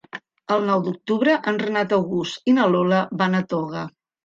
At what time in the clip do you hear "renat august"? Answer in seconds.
1.65-2.51